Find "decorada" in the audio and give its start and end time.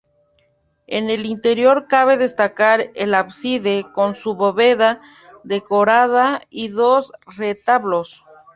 5.43-6.41